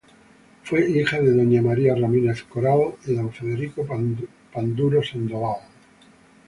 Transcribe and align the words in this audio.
Fue 0.63 0.89
hija 0.89 1.21
de 1.21 1.31
doña 1.31 1.61
María 1.61 1.93
Ramírez 1.93 2.41
Coral 2.45 2.95
y 3.05 3.13
don 3.13 3.31
Federico 3.31 3.85
Panduro 4.51 5.03
Sandoval. 5.03 5.57